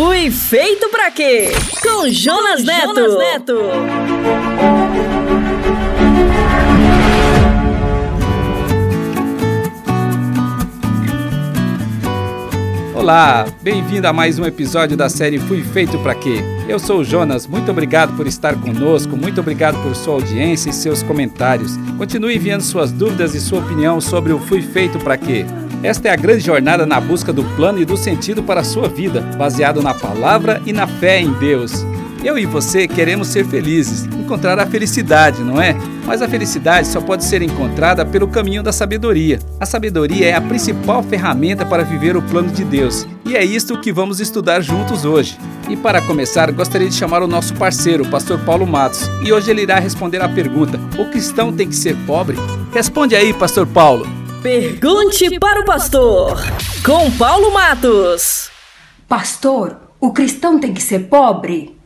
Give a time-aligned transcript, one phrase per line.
[0.00, 1.50] Fui feito pra quê?
[1.82, 2.94] Com Jonas, Com Neto.
[2.94, 3.58] Jonas Neto.
[12.94, 16.42] Olá, bem-vindo a mais um episódio da série Fui Feito para Quê?
[16.66, 20.72] Eu sou o Jonas, muito obrigado por estar conosco, muito obrigado por sua audiência e
[20.72, 21.76] seus comentários.
[21.98, 25.44] Continue enviando suas dúvidas e sua opinião sobre o Fui Feito para Quê?
[25.82, 28.86] Esta é a grande jornada na busca do plano e do sentido para a sua
[28.86, 31.84] vida, baseado na palavra e na fé em Deus.
[32.22, 35.74] Eu e você queremos ser felizes, encontrar a felicidade, não é?
[36.04, 39.38] Mas a felicidade só pode ser encontrada pelo caminho da sabedoria.
[39.58, 43.06] A sabedoria é a principal ferramenta para viver o plano de Deus.
[43.24, 45.38] E é isto que vamos estudar juntos hoje.
[45.66, 49.10] E para começar, gostaria de chamar o nosso parceiro, o pastor Paulo Matos.
[49.24, 52.36] E hoje ele irá responder à pergunta: O cristão tem que ser pobre?
[52.74, 54.19] Responde aí, pastor Paulo.
[54.42, 56.38] Pergunte para o pastor,
[56.82, 58.50] com Paulo Matos.
[59.06, 61.78] Pastor, o cristão tem que ser pobre?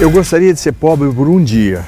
[0.00, 1.84] Eu gostaria de ser pobre por um dia,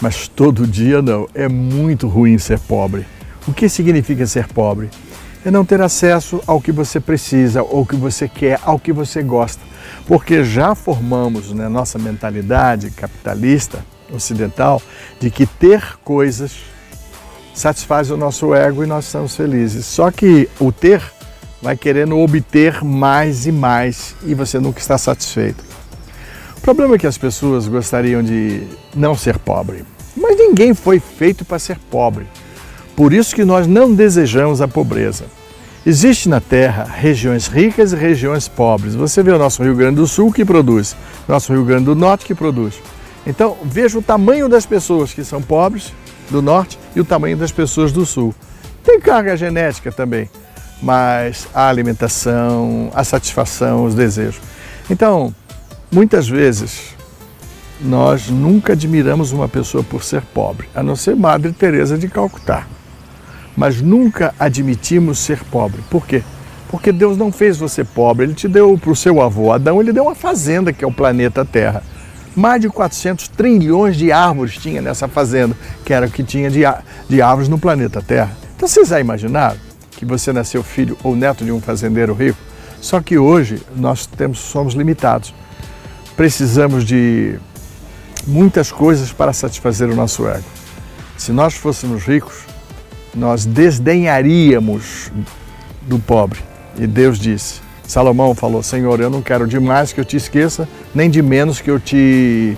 [0.00, 1.28] mas todo dia não.
[1.34, 3.06] É muito ruim ser pobre.
[3.46, 4.88] O que significa ser pobre?
[5.44, 9.22] É não ter acesso ao que você precisa, ao que você quer, ao que você
[9.22, 9.60] gosta.
[10.06, 14.82] Porque já formamos na né, nossa mentalidade capitalista ocidental
[15.18, 16.52] de que ter coisas
[17.54, 19.86] satisfaz o nosso ego e nós estamos felizes.
[19.86, 21.02] Só que o ter
[21.60, 25.62] vai querendo obter mais e mais e você nunca está satisfeito.
[26.56, 28.62] O problema é que as pessoas gostariam de
[28.94, 29.84] não ser pobre,
[30.16, 32.26] mas ninguém foi feito para ser pobre.
[32.94, 35.24] Por isso que nós não desejamos a pobreza.
[35.86, 38.94] Existe na Terra regiões ricas e regiões pobres.
[38.94, 40.94] Você vê o nosso Rio Grande do Sul que produz,
[41.26, 42.74] nosso Rio Grande do Norte que produz.
[43.26, 45.92] Então veja o tamanho das pessoas que são pobres
[46.30, 48.34] do Norte e o tamanho das pessoas do Sul.
[48.82, 50.30] Tem carga genética também,
[50.82, 54.40] mas a alimentação, a satisfação, os desejos.
[54.88, 55.34] Então,
[55.92, 56.94] Muitas vezes
[57.80, 62.64] nós nunca admiramos uma pessoa por ser pobre, a não ser Madre Teresa de Calcutá.
[63.56, 65.82] Mas nunca admitimos ser pobre.
[65.90, 66.22] Por quê?
[66.68, 69.92] Porque Deus não fez você pobre, Ele te deu para o seu avô Adão, Ele
[69.92, 71.82] deu uma fazenda que é o planeta Terra.
[72.34, 76.62] Mais de 400 trilhões de árvores tinha nessa fazenda, que era o que tinha de,
[77.08, 78.30] de árvores no planeta Terra.
[78.56, 79.58] Então vocês já imaginaram
[79.90, 82.38] que você nasceu filho ou neto de um fazendeiro rico?
[82.80, 85.34] Só que hoje nós temos, somos limitados
[86.20, 87.38] precisamos de
[88.26, 90.44] muitas coisas para satisfazer o nosso ego.
[91.16, 92.44] Se nós fôssemos ricos,
[93.14, 95.10] nós desdenharíamos
[95.80, 96.38] do pobre.
[96.76, 100.68] E Deus disse: Salomão falou: Senhor, eu não quero de mais que eu te esqueça,
[100.94, 102.56] nem de menos que eu te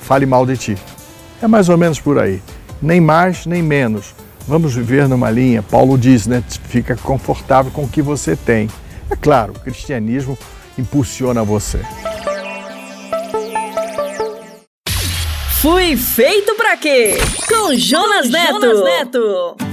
[0.00, 0.78] fale mal de ti.
[1.40, 2.42] É mais ou menos por aí.
[2.82, 4.16] Nem mais, nem menos.
[4.44, 6.42] Vamos viver numa linha, Paulo diz, né?
[6.64, 8.68] Fica confortável com o que você tem.
[9.08, 10.36] É claro, o cristianismo
[10.76, 11.78] impulsiona você.
[15.60, 17.18] Fui feito pra quê?
[17.46, 18.60] Com Jonas Neto.
[18.60, 19.67] Jonas Neto.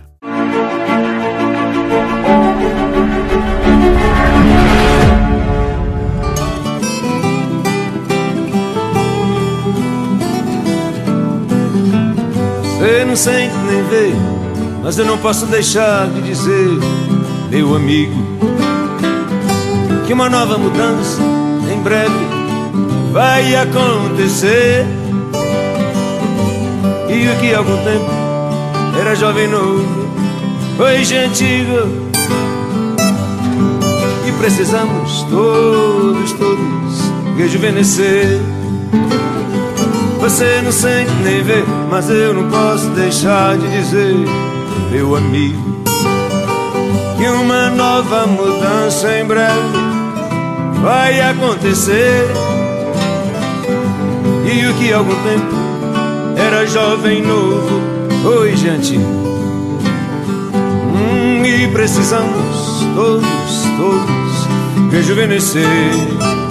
[12.62, 14.12] Você não sente nem vê,
[14.81, 16.69] mas eu não posso deixar de dizer,
[17.50, 18.14] meu amigo,
[20.06, 21.21] que uma nova mudança
[21.69, 22.27] em breve
[23.12, 24.87] vai acontecer.
[27.08, 28.10] E o que há algum tempo
[29.00, 29.84] era jovem novo,
[30.78, 32.08] hoje antigo.
[34.26, 36.69] E precisamos todos, todos
[37.37, 38.40] rejuvenescer.
[40.20, 44.14] Você não sente nem vê, mas eu não posso deixar de dizer,
[44.90, 45.82] meu amigo,
[47.16, 49.78] que uma nova mudança em breve
[50.82, 52.48] vai acontecer.
[54.50, 55.55] E o que algum tempo
[56.39, 57.83] era jovem novo,
[58.25, 59.05] hoje é antigo.
[60.95, 63.27] Hum, e precisamos todos,
[63.77, 66.48] todos rejuvenescer.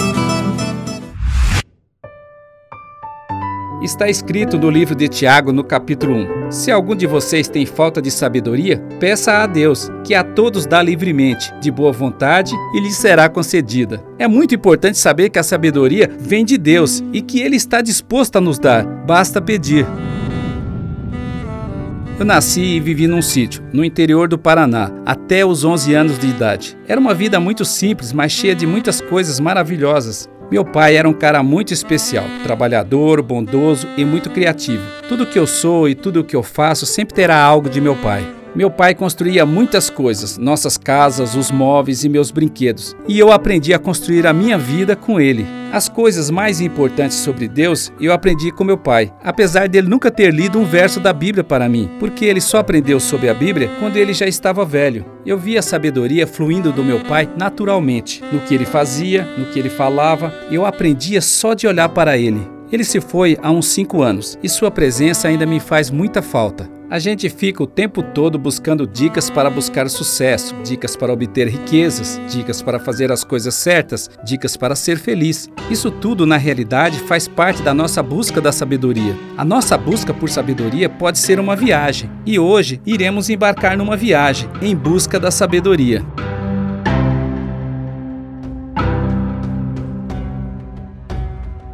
[3.88, 8.02] Está escrito no livro de Tiago, no capítulo 1: Se algum de vocês tem falta
[8.02, 12.90] de sabedoria, peça a Deus, que a todos dá livremente, de boa vontade, e lhe
[12.90, 14.04] será concedida.
[14.18, 18.36] É muito importante saber que a sabedoria vem de Deus e que Ele está disposto
[18.36, 19.86] a nos dar, basta pedir.
[22.18, 26.26] Eu nasci e vivi num sítio, no interior do Paraná, até os 11 anos de
[26.28, 26.76] idade.
[26.86, 30.28] Era uma vida muito simples, mas cheia de muitas coisas maravilhosas.
[30.50, 34.82] Meu pai era um cara muito especial, trabalhador, bondoso e muito criativo.
[35.06, 37.94] Tudo que eu sou e tudo o que eu faço sempre terá algo de meu
[37.96, 38.37] pai.
[38.54, 43.74] Meu pai construía muitas coisas, nossas casas, os móveis e meus brinquedos, e eu aprendi
[43.74, 45.46] a construir a minha vida com ele.
[45.70, 50.32] As coisas mais importantes sobre Deus eu aprendi com meu pai, apesar dele nunca ter
[50.32, 53.96] lido um verso da Bíblia para mim, porque ele só aprendeu sobre a Bíblia quando
[53.96, 55.04] ele já estava velho.
[55.26, 59.58] Eu via a sabedoria fluindo do meu pai naturalmente, no que ele fazia, no que
[59.58, 62.40] ele falava, eu aprendia só de olhar para ele.
[62.72, 66.77] Ele se foi há uns cinco anos e sua presença ainda me faz muita falta.
[66.90, 72.18] A gente fica o tempo todo buscando dicas para buscar sucesso, dicas para obter riquezas,
[72.30, 75.50] dicas para fazer as coisas certas, dicas para ser feliz.
[75.70, 79.14] Isso tudo, na realidade, faz parte da nossa busca da sabedoria.
[79.36, 84.48] A nossa busca por sabedoria pode ser uma viagem, e hoje iremos embarcar numa viagem
[84.62, 86.02] em busca da sabedoria.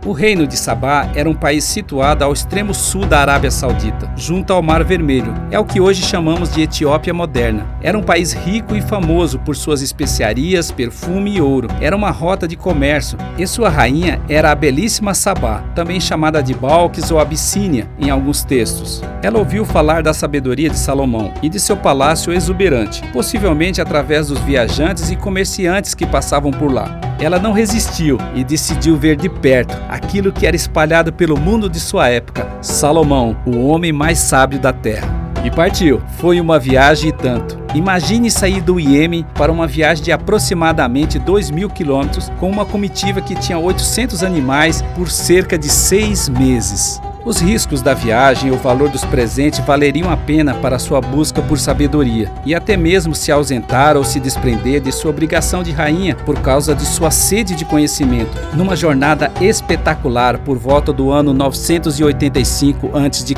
[0.07, 4.53] O reino de Sabá era um país situado ao extremo sul da Arábia Saudita, junto
[4.53, 5.33] ao Mar Vermelho.
[5.51, 7.67] É o que hoje chamamos de Etiópia moderna.
[7.81, 11.69] Era um país rico e famoso por suas especiarias, perfume e ouro.
[11.81, 16.53] Era uma rota de comércio e sua rainha era a belíssima Sabá, também chamada de
[16.53, 19.03] Balques ou Abissínia em alguns textos.
[19.23, 24.39] Ela ouviu falar da sabedoria de Salomão e de seu palácio exuberante, possivelmente através dos
[24.41, 27.01] viajantes e comerciantes que passavam por lá.
[27.19, 31.79] Ela não resistiu e decidiu ver de perto aquilo que era espalhado pelo mundo de
[31.79, 35.23] sua época: Salomão, o homem mais sábio da terra.
[35.45, 36.03] E partiu.
[36.19, 37.63] Foi uma viagem e tanto.
[37.75, 43.21] Imagine sair do Iêmen para uma viagem de aproximadamente 2 mil quilômetros com uma comitiva
[43.21, 47.01] que tinha 800 animais por cerca de seis meses.
[47.25, 51.41] Os riscos da viagem e o valor dos presentes valeriam a pena para sua busca
[51.41, 56.15] por sabedoria, e até mesmo se ausentar ou se desprender de sua obrigação de rainha
[56.15, 62.91] por causa de sua sede de conhecimento, numa jornada espetacular por volta do ano 985
[62.95, 63.35] a.C.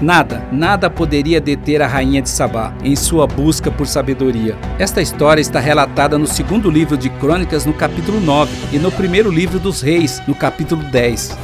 [0.00, 4.56] Nada, nada poderia deter a rainha de Sabá em sua busca por sabedoria.
[4.78, 9.28] Esta história está relatada no segundo livro de Crônicas, no capítulo 9, e no primeiro
[9.28, 11.36] livro dos Reis, no capítulo 10.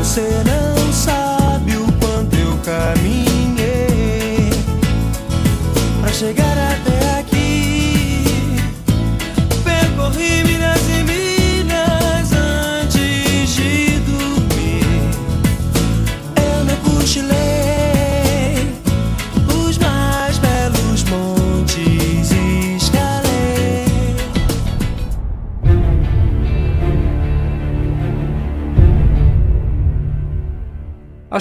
[0.00, 0.59] Você não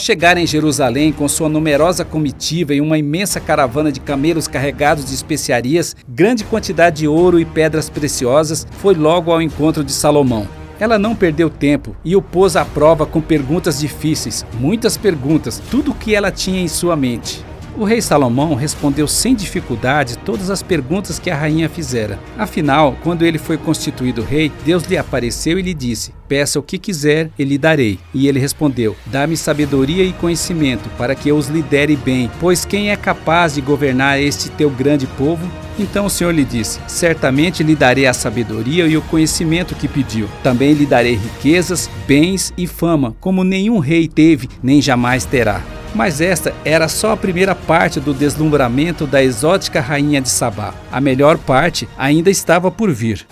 [0.10, 5.06] Ao chegar em Jerusalém com sua numerosa comitiva e uma imensa caravana de camelos carregados
[5.06, 10.48] de especiarias, grande quantidade de ouro e pedras preciosas, foi logo ao encontro de Salomão.
[10.80, 15.92] Ela não perdeu tempo e o pôs à prova com perguntas difíceis, muitas perguntas, tudo
[15.92, 17.46] o que ela tinha em sua mente.
[17.80, 22.20] O rei Salomão respondeu sem dificuldade todas as perguntas que a rainha fizera.
[22.38, 26.78] Afinal, quando ele foi constituído rei, Deus lhe apareceu e lhe disse: Peça o que
[26.78, 27.98] quiser, e lhe darei.
[28.14, 32.92] E ele respondeu: Dá-me sabedoria e conhecimento, para que eu os lidere bem, pois quem
[32.92, 35.50] é capaz de governar este teu grande povo?
[35.80, 40.28] Então o Senhor lhe disse: Certamente lhe darei a sabedoria e o conhecimento que pediu.
[40.44, 45.64] Também lhe darei riquezas, bens e fama, como nenhum rei teve, nem jamais terá.
[45.94, 50.74] Mas esta era só a primeira parte do deslumbramento da exótica rainha de Sabá.
[50.92, 53.26] A melhor parte ainda estava por vir.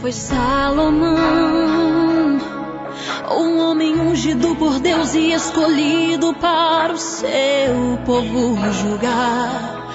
[0.00, 1.58] Foi Salomão
[4.18, 9.94] ungido por Deus e escolhido para o seu povo julgar.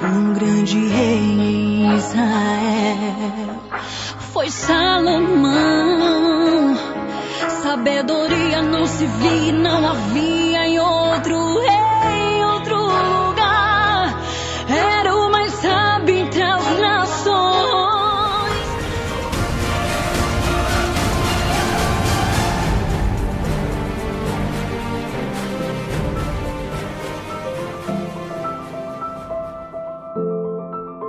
[0.00, 3.60] Um grande rei em Israel
[4.32, 5.54] foi Salomão.
[7.62, 10.43] Sabedoria não se via, não havia
[11.14, 11.83] em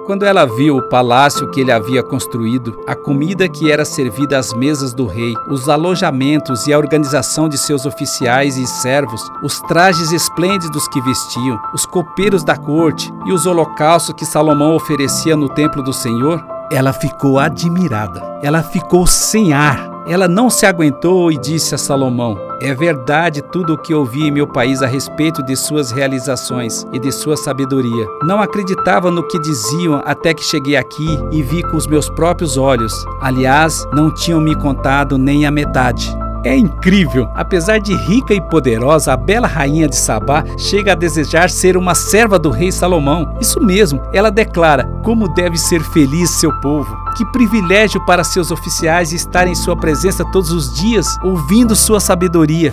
[0.05, 4.53] Quando ela viu o palácio que ele havia construído, a comida que era servida às
[4.53, 10.11] mesas do rei, os alojamentos e a organização de seus oficiais e servos, os trajes
[10.11, 15.81] esplêndidos que vestiam, os copeiros da corte e os holocaustos que Salomão oferecia no templo
[15.81, 18.21] do Senhor, ela ficou admirada.
[18.43, 19.89] Ela ficou sem ar.
[20.07, 24.31] Ela não se aguentou e disse a Salomão: É verdade tudo o que ouvi em
[24.31, 28.07] meu país a respeito de suas realizações e de sua sabedoria.
[28.23, 32.57] Não acreditava no que diziam até que cheguei aqui e vi com os meus próprios
[32.57, 32.91] olhos.
[33.21, 36.09] Aliás, não tinham me contado nem a metade.
[36.45, 37.27] É incrível!
[37.33, 41.95] Apesar de rica e poderosa, a bela rainha de Sabá chega a desejar ser uma
[41.95, 43.35] serva do rei Salomão.
[43.41, 46.95] Isso mesmo, ela declara como deve ser feliz seu povo.
[47.17, 52.71] Que privilégio para seus oficiais estar em sua presença todos os dias, ouvindo sua sabedoria.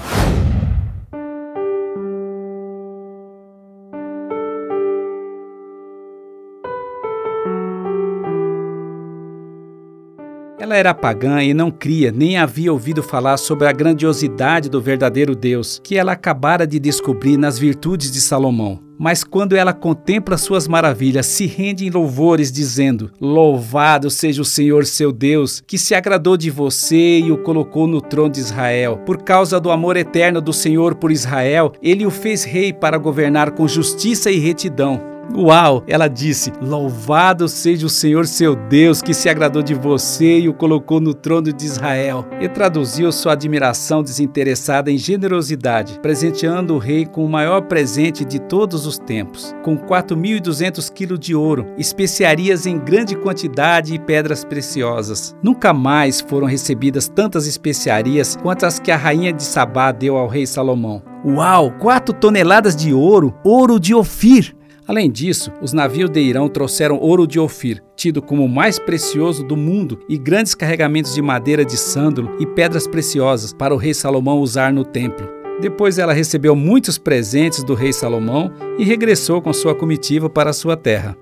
[10.63, 15.35] Ela era pagã e não cria, nem havia ouvido falar sobre a grandiosidade do verdadeiro
[15.35, 18.79] Deus, que ela acabara de descobrir nas virtudes de Salomão.
[18.97, 24.87] Mas quando ela contempla suas maravilhas, se rende em louvores, dizendo: Louvado seja o Senhor
[24.87, 28.99] seu Deus, que se agradou de você e o colocou no trono de Israel.
[29.05, 33.51] Por causa do amor eterno do Senhor por Israel, ele o fez rei para governar
[33.51, 35.12] com justiça e retidão.
[35.35, 35.83] Uau!
[35.87, 40.55] Ela disse: Louvado seja o Senhor seu Deus, que se agradou de você e o
[40.55, 42.27] colocou no trono de Israel.
[42.41, 48.39] E traduziu sua admiração desinteressada em generosidade, presenteando o rei com o maior presente de
[48.39, 55.35] todos os tempos, com 4.200 quilos de ouro, especiarias em grande quantidade e pedras preciosas.
[55.43, 60.29] Nunca mais foram recebidas tantas especiarias quanto as que a rainha de Sabá deu ao
[60.29, 61.03] rei Salomão.
[61.25, 61.71] Uau!
[61.79, 64.57] 4 toneladas de ouro, ouro de Ofir!
[64.93, 69.43] Além disso, os navios de Irão trouxeram ouro de Ofir, tido como o mais precioso
[69.43, 73.95] do mundo, e grandes carregamentos de madeira de sândalo e pedras preciosas para o rei
[73.95, 75.27] Salomão usar no templo.
[75.63, 80.77] Depois ela recebeu muitos presentes do rei Salomão e regressou com sua comitiva para sua
[80.77, 81.17] terra.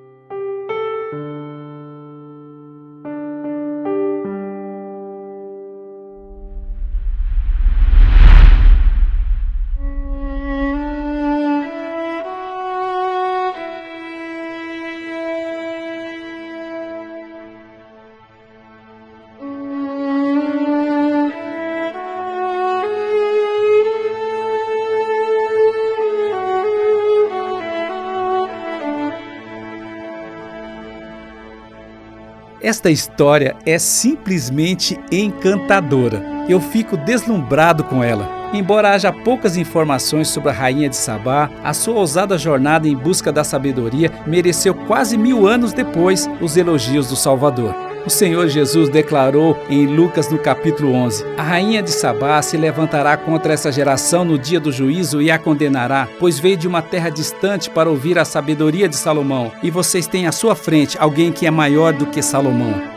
[32.70, 36.22] Esta história é simplesmente encantadora.
[36.48, 38.48] Eu fico deslumbrado com ela.
[38.54, 43.32] Embora haja poucas informações sobre a rainha de Sabá, a sua ousada jornada em busca
[43.32, 47.89] da sabedoria mereceu quase mil anos depois os elogios do Salvador.
[48.04, 53.16] O Senhor Jesus declarou em Lucas no capítulo 11: A rainha de Sabá se levantará
[53.16, 57.10] contra essa geração no dia do juízo e a condenará, pois veio de uma terra
[57.10, 61.46] distante para ouvir a sabedoria de Salomão, e vocês têm à sua frente alguém que
[61.46, 62.89] é maior do que Salomão.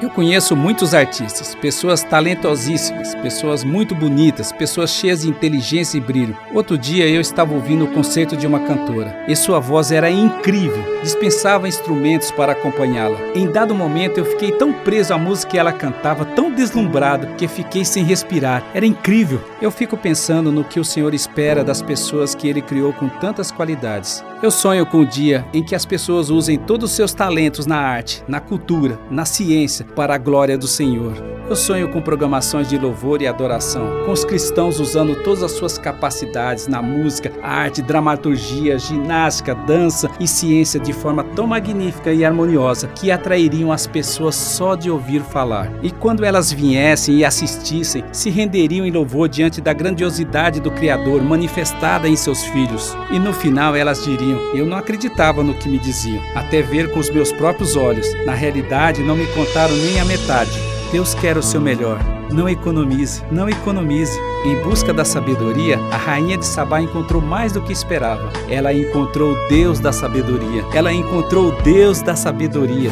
[0.00, 6.34] Eu conheço muitos artistas, pessoas talentosíssimas, pessoas muito bonitas, pessoas cheias de inteligência e brilho.
[6.54, 10.82] Outro dia eu estava ouvindo o concerto de uma cantora e sua voz era incrível,
[11.02, 13.18] dispensava instrumentos para acompanhá-la.
[13.34, 17.46] Em dado momento eu fiquei tão preso à música que ela cantava, tão deslumbrado, que
[17.46, 18.64] fiquei sem respirar.
[18.72, 19.42] Era incrível.
[19.60, 23.50] Eu fico pensando no que o Senhor espera das pessoas que ele criou com tantas
[23.50, 24.24] qualidades.
[24.42, 27.76] Eu sonho com o dia em que as pessoas usem todos os seus talentos na
[27.76, 31.30] arte, na cultura, na ciência, para a glória do Senhor.
[31.50, 35.76] Eu sonho com programações de louvor e adoração, com os cristãos usando todas as suas
[35.76, 42.86] capacidades na música, arte, dramaturgia, ginástica, dança e ciência de forma tão magnífica e harmoniosa
[42.86, 45.72] que atrairiam as pessoas só de ouvir falar.
[45.82, 51.20] E quando elas viessem e assistissem, se renderiam em louvor diante da grandiosidade do Criador
[51.20, 52.96] manifestada em seus filhos.
[53.10, 57.00] E no final elas diriam: Eu não acreditava no que me diziam, até ver com
[57.00, 58.06] os meus próprios olhos.
[58.24, 60.50] Na realidade, não me contaram nem a metade.
[60.92, 61.98] Deus quer o seu melhor.
[62.32, 64.18] Não economize, não economize.
[64.44, 68.32] Em busca da sabedoria, a rainha de Sabá encontrou mais do que esperava.
[68.48, 70.64] Ela encontrou o Deus da sabedoria.
[70.72, 72.90] Ela encontrou o Deus da sabedoria.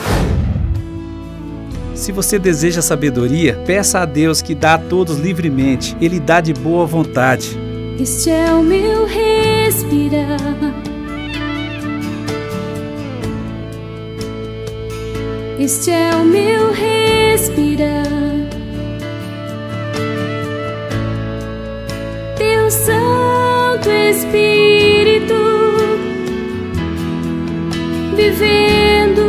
[1.95, 5.97] Se você deseja sabedoria, peça a Deus que dá a todos livremente.
[6.01, 7.59] Ele dá de boa vontade.
[7.99, 10.88] Este é o meu respirar.
[15.59, 18.07] Este é o meu respirar.
[22.37, 25.35] Teu Santo Espírito
[28.15, 29.28] vivendo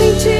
[0.00, 0.37] estou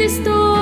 [0.00, 0.59] te estoy.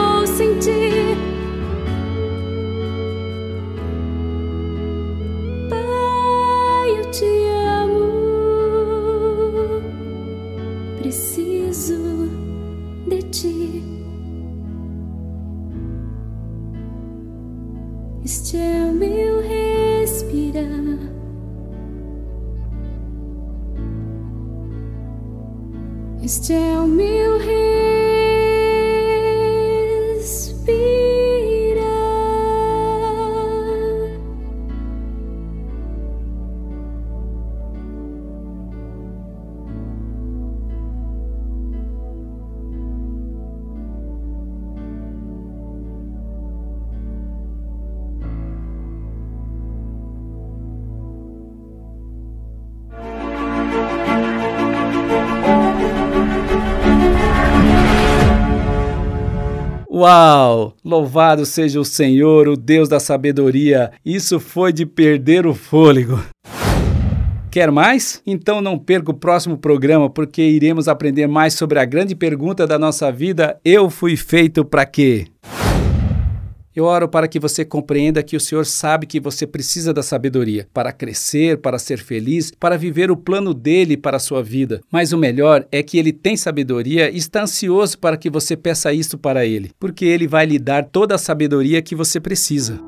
[59.98, 60.76] Uau!
[60.84, 63.90] Louvado seja o Senhor, o Deus da sabedoria.
[64.06, 66.22] Isso foi de perder o fôlego.
[67.50, 68.22] Quer mais?
[68.24, 72.78] Então não perca o próximo programa porque iremos aprender mais sobre a grande pergunta da
[72.78, 75.26] nossa vida: eu fui feito para quê?
[76.79, 80.69] Eu oro para que você compreenda que o Senhor sabe que você precisa da sabedoria
[80.73, 84.81] para crescer, para ser feliz, para viver o plano dele para a sua vida.
[84.88, 88.93] Mas o melhor é que ele tem sabedoria e está ansioso para que você peça
[88.93, 92.88] isso para ele, porque ele vai lhe dar toda a sabedoria que você precisa.